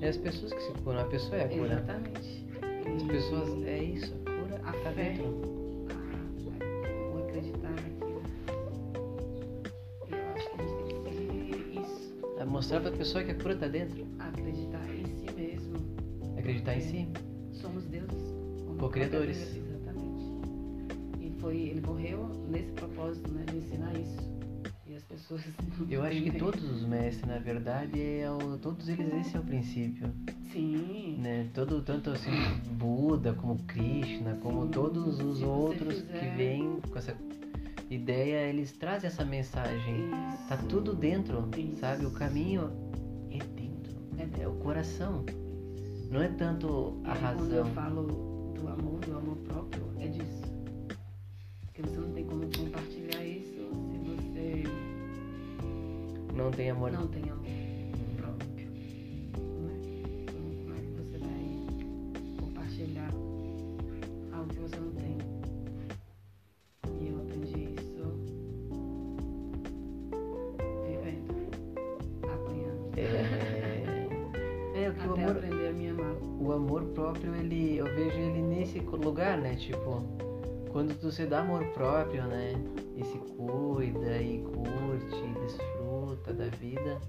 É 0.06 0.10
as 0.10 0.18
pessoas 0.18 0.54
que 0.54 0.62
se 0.62 0.72
curam, 0.84 1.00
a 1.00 1.06
pessoa 1.06 1.36
é 1.38 1.46
a 1.46 1.50
cura. 1.50 1.65
Exatamente. 1.74 2.46
As 2.96 3.02
E 3.02 3.06
pessoas, 3.08 3.63
é 3.65 3.84
isso, 3.84 4.13
a 4.26 4.30
cura 4.32 4.62
A 4.63 4.72
tá 4.72 4.91
fé. 4.91 5.04
dentro. 5.10 5.26
a- 5.89 7.15
o 7.15 7.24
acreditar 7.28 7.70
naquilo. 7.72 8.22
Eu 10.12 10.18
acho 10.36 10.50
que 10.52 10.62
a 10.62 10.65
gente 10.68 10.94
tem 11.04 11.74
que 11.74 11.80
isso. 11.80 12.13
É 12.38 12.46
mostrar 12.46 12.82
pra 12.82 12.91
pessoa 12.91 13.24
que 13.24 13.32
a 13.32 13.36
cura 13.36 13.56
tá 13.56 13.68
dentro. 13.68 14.06
Acreditar 14.20 14.86
em 14.94 15.06
si 15.06 15.32
mesmo. 15.36 15.78
Acreditar 16.38 16.76
em 16.76 16.82
si. 16.82 17.08
Somos 17.54 17.86
deuses. 17.86 18.36
Co-criadores. 18.80 19.56
Exatamente. 19.58 20.26
E 21.20 21.32
foi, 21.39 21.58
ele 21.58 21.82
morreu 21.82 22.28
nesse 22.48 22.72
propósito, 22.74 23.32
né, 23.32 23.44
de 23.50 23.58
ensinar 23.58 23.91
isso. 23.98 24.35
As 25.32 25.42
pessoas. 25.42 25.90
Eu 25.90 26.04
acho 26.04 26.22
que 26.22 26.32
todos 26.32 26.64
os 26.64 26.84
mestres, 26.86 27.26
na 27.28 27.40
verdade, 27.40 28.00
é 28.00 28.30
o, 28.30 28.58
todos 28.58 28.88
eles 28.88 29.12
esse 29.14 29.36
é 29.36 29.40
o 29.40 29.44
princípio, 29.44 30.10
Sim. 30.52 31.18
né? 31.20 31.48
Todo 31.54 31.82
tanto 31.82 32.12
assim 32.12 32.30
Buda 32.74 33.34
como 33.34 33.58
Krishna, 33.64 34.36
como 34.42 34.66
Sim, 34.66 34.72
todos 34.72 35.18
se 35.18 35.24
os 35.24 35.40
você 35.40 35.46
outros 35.46 35.96
que 36.02 36.08
fizer- 36.14 36.36
vêm 36.38 36.80
com 36.90 36.98
essa 36.98 37.16
ideia, 37.90 38.48
eles 38.50 38.72
trazem 38.74 39.08
essa 39.08 39.26
mensagem. 39.26 39.96
Isso. 40.06 40.48
Tá 40.48 40.58
tudo 40.58 40.94
dentro, 40.94 41.50
Isso. 41.58 41.80
sabe? 41.80 42.06
O 42.06 42.12
caminho 42.12 42.70
é 43.32 43.38
dentro, 43.40 43.96
É 44.18 44.44
é 44.44 44.48
o 44.48 44.54
coração. 44.56 45.26
Não 46.12 46.22
é 46.22 46.28
tanto 46.30 47.02
E 47.04 47.08
a 47.08 47.14
aí, 47.14 47.20
Quando 47.36 47.52
eu 47.52 47.64
razão. 47.64 47.74
falo 47.74 48.04
do 48.54 48.68
amor, 48.68 49.00
do 49.00 49.18
amor 49.18 49.36
próprio, 49.38 49.84
é 49.98 50.08
disso. 50.08 50.55
não 56.45 56.51
tem 56.51 56.69
amor. 56.69 56.91
Não 56.91 57.08
tem 57.08 57.23
amor 57.23 57.43
próprio. 58.17 58.67
Como 59.34 59.69
é 59.71 60.79
que 60.79 60.91
você 60.91 61.17
vai 61.17 61.65
compartilhar 62.39 63.10
algo 64.31 64.53
que 64.53 64.60
você 64.60 64.75
não 64.75 64.91
tem? 64.91 65.17
E 67.01 67.08
eu 67.10 67.17
aprendi 67.21 67.73
isso 67.73 68.05
vivendo, 70.86 71.34
apanhando. 72.23 72.93
É, 74.75 74.84
é 74.86 74.89
o 74.89 74.93
que 74.93 75.08
o 75.08 75.13
amor, 75.13 75.31
aprender 75.31 75.67
a 75.67 75.73
me 75.73 75.88
amar. 75.88 76.15
O 76.39 76.51
amor 76.51 76.84
próprio, 76.93 77.34
ele, 77.34 77.77
eu 77.77 77.86
vejo 77.86 78.19
ele 78.19 78.43
nesse 78.43 78.79
lugar, 78.81 79.39
né? 79.39 79.55
Tipo, 79.55 80.03
quando 80.69 80.95
tu 80.99 81.12
se 81.12 81.25
dá 81.25 81.39
amor 81.39 81.65
próprio, 81.69 82.23
né? 82.27 82.53
E 82.95 83.03
se 83.03 83.17
cuida 83.17 84.21
e 84.21 84.43
cuida 84.43 84.85
da 86.36 86.45
vida, 86.48 87.00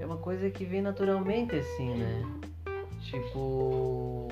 é 0.00 0.06
uma 0.06 0.16
coisa 0.16 0.50
que 0.50 0.64
vem 0.64 0.82
naturalmente 0.82 1.54
assim, 1.56 1.94
né? 1.94 2.22
Tipo, 3.02 4.28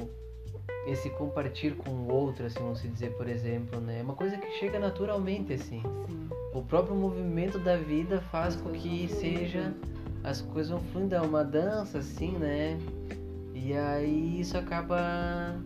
esse 0.86 1.08
compartilhar 1.10 1.76
com 1.76 1.90
o 1.90 2.12
outro, 2.12 2.46
assim, 2.46 2.58
vamos 2.60 2.82
dizer, 2.82 3.12
por 3.16 3.28
exemplo, 3.28 3.80
né? 3.80 4.00
É 4.00 4.02
uma 4.02 4.14
coisa 4.14 4.36
que 4.36 4.50
chega 4.58 4.78
naturalmente, 4.78 5.52
assim. 5.52 5.82
Sim. 5.82 6.28
O 6.52 6.62
próprio 6.62 6.94
movimento 6.94 7.58
da 7.58 7.76
vida 7.76 8.20
faz 8.20 8.54
As 8.54 8.60
com 8.60 8.70
que 8.72 9.08
seja 9.08 9.74
as 10.24 10.40
coisas 10.40 10.70
vão 10.70 10.80
fluindo, 10.80 11.14
é 11.14 11.20
uma 11.20 11.44
dança 11.44 11.98
assim, 11.98 12.32
né? 12.32 12.78
E 13.54 13.72
aí 13.74 14.40
isso 14.40 14.56
acaba 14.58 15.56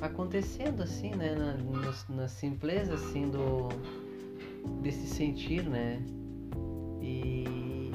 acontecendo 0.00 0.82
assim, 0.82 1.10
né? 1.10 1.34
Na, 1.34 1.52
no- 1.54 2.16
na 2.16 2.28
simpleza 2.28 2.94
assim 2.94 3.28
do 3.30 3.68
desse 4.82 5.06
sentir, 5.06 5.64
né? 5.64 6.00
E, 7.08 7.90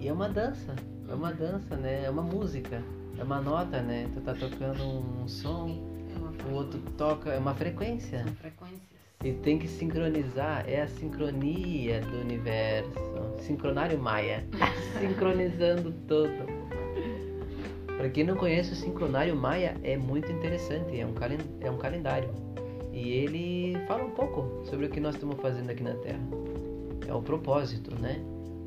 e 0.00 0.08
é 0.08 0.12
uma 0.12 0.28
dança, 0.28 0.74
é 1.08 1.14
uma 1.14 1.32
dança, 1.32 1.74
né? 1.76 2.04
É 2.04 2.10
uma 2.10 2.22
música, 2.22 2.82
é 3.18 3.24
uma 3.24 3.40
nota, 3.40 3.80
né? 3.80 4.08
Tu 4.12 4.20
tá 4.20 4.34
tocando 4.34 4.84
um 4.84 5.26
som, 5.26 5.80
É 6.10 6.52
o 6.52 6.54
outro 6.54 6.78
toca, 6.98 7.30
é 7.30 7.38
uma 7.38 7.54
frequência. 7.54 8.22
São 8.24 8.34
frequências. 8.34 8.92
E 9.24 9.32
tem 9.32 9.58
que 9.58 9.68
sincronizar, 9.68 10.64
é 10.68 10.82
a 10.82 10.88
sincronia 10.88 12.00
do 12.00 12.18
universo. 12.18 12.90
Sincronário 13.38 13.98
Maia. 13.98 14.44
Sincronizando 15.00 15.94
tudo. 16.08 16.52
Para 17.96 18.10
quem 18.10 18.24
não 18.24 18.36
conhece 18.36 18.72
o 18.72 18.74
sincronário 18.74 19.36
Maia, 19.36 19.76
é 19.84 19.96
muito 19.96 20.30
interessante. 20.30 20.98
É 20.98 21.06
um, 21.06 21.14
calen 21.14 21.38
é 21.60 21.70
um 21.70 21.78
calendário. 21.78 22.30
E 22.92 23.10
ele 23.10 23.78
fala 23.86 24.04
um 24.04 24.10
pouco 24.10 24.66
sobre 24.66 24.86
o 24.86 24.90
que 24.90 24.98
nós 24.98 25.14
estamos 25.14 25.40
fazendo 25.40 25.70
aqui 25.70 25.84
na 25.84 25.94
Terra. 25.94 26.20
É 27.06 27.14
o 27.14 27.22
propósito, 27.22 27.94
né? 27.94 28.20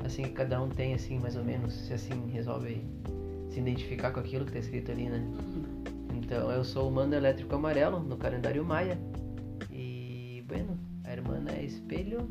Assim 0.06 0.22
que 0.22 0.30
cada 0.30 0.62
um 0.62 0.68
tem, 0.68 0.94
assim, 0.94 1.18
mais 1.18 1.34
ou 1.34 1.42
menos, 1.42 1.74
se 1.74 1.92
assim 1.92 2.28
resolve 2.30 2.80
se 3.50 3.58
identificar 3.58 4.12
com 4.12 4.20
aquilo 4.20 4.44
que 4.44 4.50
está 4.50 4.60
escrito 4.60 4.92
ali, 4.92 5.08
né? 5.08 5.18
Uhum. 5.18 5.82
Então, 6.14 6.48
eu 6.48 6.62
sou 6.62 6.88
o 6.88 6.92
mando 6.92 7.16
elétrico 7.16 7.56
amarelo 7.56 7.98
no 7.98 8.16
calendário 8.16 8.64
Maia. 8.64 8.96
E, 9.68 10.44
bueno, 10.46 10.78
a 11.02 11.12
irmã 11.12 11.44
é 11.48 11.64
espelho, 11.64 12.30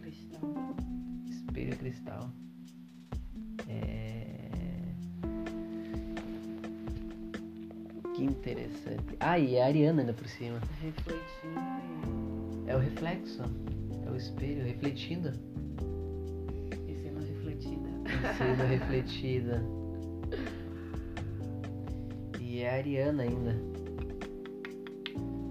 Cristal. 0.00 0.76
espelho 1.28 1.76
cristal. 1.76 2.30
É... 3.68 4.38
Que 8.14 8.22
interessante. 8.22 9.16
Ah, 9.18 9.40
e 9.40 9.56
é 9.56 9.62
a 9.64 9.66
Ariana 9.66 10.02
ainda 10.02 10.12
por 10.12 10.28
cima. 10.28 10.60
Refletindo 10.80 12.64
É 12.68 12.76
o 12.76 12.78
reflexo. 12.78 13.42
É 14.06 14.10
o 14.10 14.14
espelho 14.14 14.64
refletindo. 14.64 15.32
Sendo 18.36 18.66
refletida. 18.66 19.62
E 22.40 22.60
é 22.60 22.70
a 22.70 22.74
Ariana 22.74 23.22
ainda. 23.22 23.56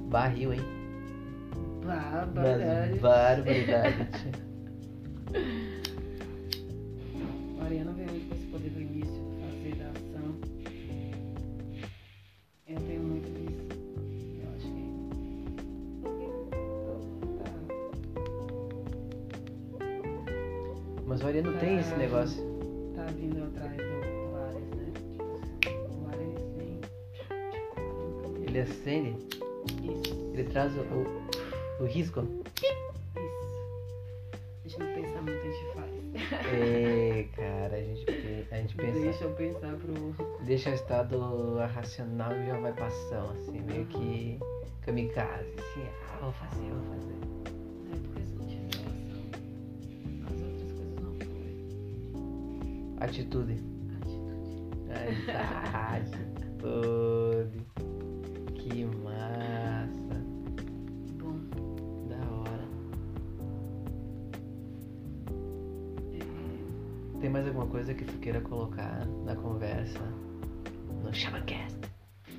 Barril, 0.10 0.54
hein? 0.54 0.62
Barbaridade. 1.86 3.00
Barbaridade. 3.00 4.08
tia. 4.14 4.54
Mariana 7.60 7.92
veio 7.94 8.22
com 8.28 8.36
esse 8.36 8.46
poder 8.48 8.70
do 8.70 8.82
início, 8.82 9.23
Traz 30.64 30.78
o, 30.78 31.84
o, 31.84 31.86
risco. 31.86 32.22
Isso. 32.22 32.94
A 34.64 34.68
gente 34.68 34.80
não 34.80 34.88
pensa 34.94 35.22
muito, 35.22 35.42
a 35.42 35.52
gente 35.52 35.66
faz. 35.74 35.92
É, 36.54 37.28
cara, 37.36 37.76
a 37.76 37.82
gente, 37.82 38.06
a 38.50 38.56
gente 38.56 38.76
pensa. 38.76 39.00
Deixa 39.00 39.24
eu 39.26 39.32
pensar 39.32 39.76
pro. 39.76 40.16
Deixa 40.46 40.70
o 40.70 40.74
estado 40.74 41.58
racional 41.74 42.32
e 42.32 42.46
já 42.46 42.58
vai 42.60 42.72
ação, 42.72 43.32
assim, 43.32 43.60
meio 43.60 43.86
que 43.88 44.40
kamikaze. 44.86 45.54
Assim, 45.58 45.86
ah, 45.86 46.18
vou 46.22 46.32
fazer, 46.32 46.70
vou 46.70 46.96
fazer. 46.96 47.18
É 47.92 47.98
porque 48.00 48.26
se 48.26 48.36
não 48.36 48.48
tiver 48.48 48.68
ação, 48.80 49.22
as 50.28 50.42
outras 50.42 50.72
coisas 50.72 50.96
não 51.02 51.14
fluem. 51.20 51.58
Atitude. 53.02 53.62
Atitude. 54.00 55.32
Ah, 55.34 55.98
Atitude. 56.00 57.62
Que 58.64 58.86
massa. 58.86 59.33
Alguma 67.54 67.68
coisa 67.68 67.94
que 67.94 68.04
tu 68.04 68.18
queira 68.18 68.42
colocar 68.42 69.06
na 69.26 69.36
conversa? 69.36 70.00
No 71.04 71.14
Shamancast? 71.14 71.78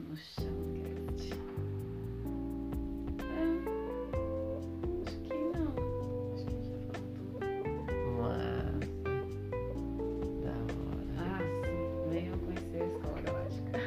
no 0.09 0.17
Shamcast. 0.17 1.33
É, 3.21 3.43
acho 5.07 5.19
que 5.21 5.35
não. 5.57 5.71
Acho 6.35 6.45
que 6.47 6.59
já 6.65 6.79
falou 6.81 7.07
tudo. 7.15 7.39
Massa. 8.19 8.91
Da 10.43 10.55
hora. 10.75 11.15
Ah, 11.17 11.39
sim. 11.63 12.11
Venham 12.11 12.39
conhecer 12.39 12.83
a 12.83 12.87
Escola 12.87 13.21
Galáctica. 13.23 13.79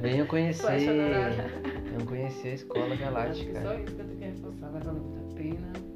Venham 0.00 0.26
conhecer. 0.26 0.66
Venham 1.84 2.06
conhecer 2.06 2.48
a 2.48 2.54
Escola 2.54 2.96
Galáctica. 2.96 3.62
só 3.62 3.74
isso 3.74 3.94
que 3.94 4.00
eu 4.00 4.06
tenho 4.06 4.18
que 4.18 4.24
reforçar. 4.24 4.70
Vai 4.70 4.82
valer 4.82 5.00
muito 5.00 5.32
a 5.32 5.34
pena. 5.36 5.91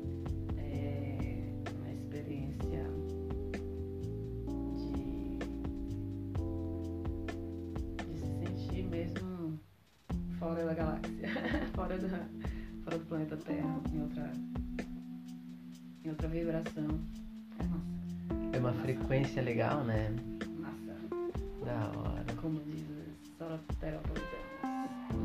Fora, 11.98 12.98
do 12.98 13.04
planeta 13.06 13.36
Terra, 13.36 13.80
em 13.92 14.00
outra, 14.02 14.32
em 16.04 16.08
outra 16.10 16.28
vibração. 16.28 17.00
É 17.58 17.64
massa, 17.64 18.56
É 18.56 18.58
uma 18.58 18.72
frequência 18.72 19.42
legal, 19.42 19.82
né? 19.84 20.10
massa. 20.58 20.96
Da 21.64 21.98
hora. 21.98 22.24
Como 22.40 22.60
diz 22.60 22.82
os 22.82 23.36
soroteropolitanos. 23.38 24.36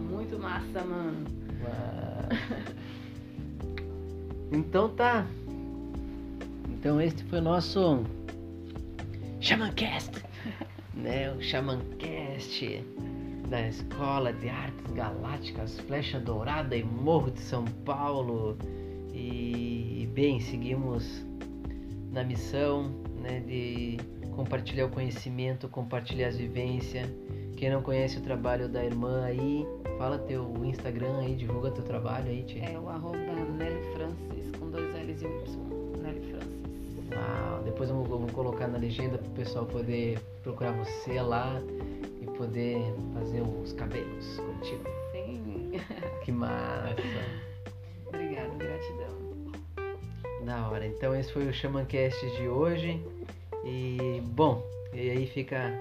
Muito 0.09 0.39
massa, 0.39 0.83
mano. 0.83 1.25
Então 4.51 4.89
tá. 4.95 5.25
Então 6.69 6.99
este 6.99 7.23
foi 7.25 7.39
o 7.39 7.41
nosso 7.41 8.03
Xamancast, 9.39 10.11
né? 10.93 11.31
O 11.31 11.41
Xamancast 11.41 12.83
da 13.51 13.67
Escola 13.67 14.31
de 14.31 14.47
Artes 14.47 14.93
Galácticas 14.93 15.77
Flecha 15.81 16.17
Dourada 16.17 16.73
e 16.73 16.85
Morro 16.85 17.29
de 17.31 17.41
São 17.41 17.65
Paulo. 17.83 18.57
E 19.13 20.09
bem, 20.13 20.39
seguimos 20.39 21.25
na 22.13 22.23
missão, 22.23 22.83
né, 23.21 23.41
de 23.41 23.97
compartilhar 24.37 24.85
o 24.85 24.89
conhecimento, 24.89 25.67
compartilhar 25.67 26.29
as 26.29 26.37
vivências. 26.37 27.09
Quem 27.57 27.69
não 27.69 27.81
conhece 27.81 28.19
o 28.19 28.21
trabalho 28.21 28.69
da 28.69 28.85
irmã 28.85 29.25
aí, 29.25 29.67
fala 29.97 30.17
teu 30.17 30.49
Instagram 30.63 31.19
aí, 31.19 31.35
divulga 31.35 31.71
teu 31.71 31.83
trabalho 31.83 32.29
aí, 32.29 32.43
tia. 32.43 32.63
É 32.63 32.79
o 32.79 32.87
arroba 32.87 33.17
Nelly 33.17 33.83
Francis 33.93 34.49
com 34.57 34.71
dois 34.71 34.95
L's 34.95 35.21
e 35.21 35.25
um 35.25 35.41
Y. 35.41 36.01
Nelly 36.01 36.31
Francis. 36.31 37.13
Uau, 37.13 37.63
depois 37.65 37.89
eu 37.89 37.97
vou, 37.97 38.05
eu 38.05 38.19
vou 38.19 38.29
colocar 38.29 38.69
na 38.69 38.77
legenda 38.77 39.17
pro 39.17 39.29
pessoal 39.31 39.65
poder 39.65 40.17
procurar 40.41 40.71
você 40.71 41.21
lá 41.21 41.61
poder 42.41 42.91
fazer 43.13 43.41
os 43.41 43.71
cabelos 43.73 44.37
contigo. 44.37 44.83
Sim. 45.11 45.73
Que 46.23 46.31
massa! 46.31 46.95
Obrigada, 48.07 48.49
gratidão. 48.57 49.53
Da 50.43 50.67
hora. 50.67 50.87
Então 50.87 51.15
esse 51.15 51.31
foi 51.31 51.47
o 51.47 51.53
Xamancast 51.53 52.19
de 52.37 52.47
hoje. 52.47 52.99
E 53.63 54.23
bom, 54.25 54.63
e 54.91 55.11
aí 55.11 55.27
fica 55.27 55.71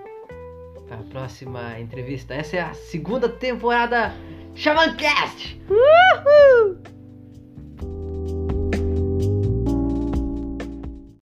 a 0.90 0.98
próxima 1.10 1.80
entrevista. 1.80 2.34
Essa 2.34 2.56
é 2.56 2.60
a 2.60 2.74
segunda 2.74 3.26
temporada 3.26 4.12
Xamancast! 4.54 5.58
Uhul! 5.66 6.29